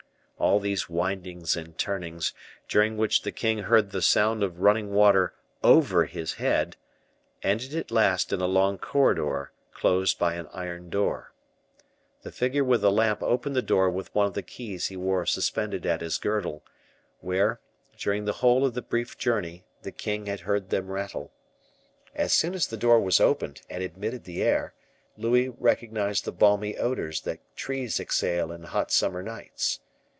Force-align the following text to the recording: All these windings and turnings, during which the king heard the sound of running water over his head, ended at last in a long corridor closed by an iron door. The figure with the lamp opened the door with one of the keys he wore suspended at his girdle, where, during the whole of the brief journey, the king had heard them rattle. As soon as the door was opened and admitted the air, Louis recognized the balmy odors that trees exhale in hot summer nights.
All 0.41 0.59
these 0.59 0.89
windings 0.89 1.55
and 1.55 1.77
turnings, 1.77 2.33
during 2.67 2.97
which 2.97 3.21
the 3.21 3.31
king 3.31 3.59
heard 3.59 3.91
the 3.91 4.01
sound 4.01 4.41
of 4.41 4.59
running 4.59 4.91
water 4.91 5.35
over 5.63 6.05
his 6.05 6.33
head, 6.33 6.77
ended 7.43 7.75
at 7.75 7.91
last 7.91 8.33
in 8.33 8.41
a 8.41 8.47
long 8.47 8.79
corridor 8.79 9.51
closed 9.71 10.17
by 10.17 10.33
an 10.33 10.47
iron 10.51 10.89
door. 10.89 11.31
The 12.23 12.31
figure 12.31 12.63
with 12.63 12.81
the 12.81 12.91
lamp 12.91 13.21
opened 13.21 13.55
the 13.55 13.61
door 13.61 13.87
with 13.91 14.13
one 14.15 14.25
of 14.25 14.33
the 14.33 14.41
keys 14.41 14.87
he 14.87 14.97
wore 14.97 15.27
suspended 15.27 15.85
at 15.85 16.01
his 16.01 16.17
girdle, 16.17 16.63
where, 17.19 17.59
during 17.95 18.25
the 18.25 18.33
whole 18.41 18.65
of 18.65 18.73
the 18.73 18.81
brief 18.81 19.19
journey, 19.19 19.63
the 19.83 19.91
king 19.91 20.25
had 20.25 20.39
heard 20.39 20.71
them 20.71 20.89
rattle. 20.91 21.31
As 22.15 22.33
soon 22.33 22.55
as 22.55 22.65
the 22.65 22.77
door 22.77 22.99
was 22.99 23.19
opened 23.19 23.61
and 23.69 23.83
admitted 23.83 24.23
the 24.23 24.41
air, 24.41 24.73
Louis 25.17 25.49
recognized 25.49 26.25
the 26.25 26.31
balmy 26.31 26.77
odors 26.79 27.21
that 27.21 27.41
trees 27.55 27.99
exhale 27.99 28.51
in 28.51 28.63
hot 28.63 28.91
summer 28.91 29.21
nights. 29.21 29.81